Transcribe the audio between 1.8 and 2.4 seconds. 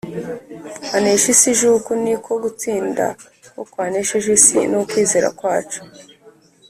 ni ko